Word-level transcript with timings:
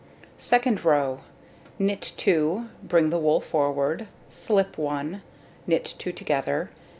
Second 0.39 0.83
row: 0.83 1.19
Knit 1.77 2.01
2, 2.17 2.67
bring 2.81 3.11
the 3.11 3.19
wool 3.19 3.39
forward, 3.39 4.07
slip 4.31 4.75
1, 4.75 5.21
knit 5.67 5.93
2 5.99 6.11
together. 6.11 6.71